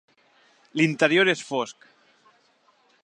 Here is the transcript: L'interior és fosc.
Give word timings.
L'interior 0.79 1.31
és 1.35 1.43
fosc. 1.51 1.87